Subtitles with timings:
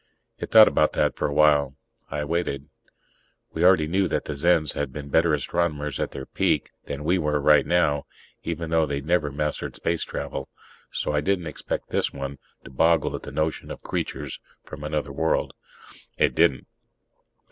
[0.39, 1.75] It thought about that for a while.
[2.09, 2.67] I waited.
[3.53, 7.19] We already knew that the Zens had been better astronomers at their peak than we
[7.19, 8.07] were right now,
[8.41, 10.49] even though they'd never mastered space travel;
[10.91, 15.11] so I didn't expect this one to boggle at the notion of creatures from another
[15.11, 15.53] world.
[16.17, 16.65] It didn't.